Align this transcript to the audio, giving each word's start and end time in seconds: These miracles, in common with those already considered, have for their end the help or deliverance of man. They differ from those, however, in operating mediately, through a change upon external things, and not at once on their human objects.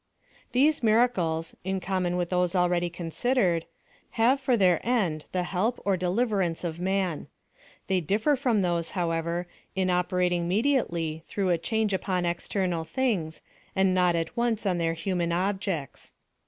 These 0.51 0.81
miracles, 0.81 1.55
in 1.63 1.79
common 1.79 2.17
with 2.17 2.31
those 2.31 2.55
already 2.55 2.89
considered, 2.89 3.67
have 4.17 4.39
for 4.41 4.57
their 4.57 4.79
end 4.83 5.25
the 5.31 5.43
help 5.43 5.79
or 5.85 5.95
deliverance 5.95 6.63
of 6.63 6.79
man. 6.79 7.27
They 7.85 8.01
differ 8.01 8.35
from 8.35 8.63
those, 8.63 8.91
however, 8.97 9.45
in 9.75 9.91
operating 9.91 10.47
mediately, 10.47 11.23
through 11.27 11.49
a 11.51 11.59
change 11.59 11.93
upon 11.93 12.25
external 12.25 12.83
things, 12.83 13.43
and 13.75 13.93
not 13.93 14.15
at 14.15 14.35
once 14.35 14.65
on 14.65 14.79
their 14.79 14.93
human 14.93 15.31
objects. 15.31 16.13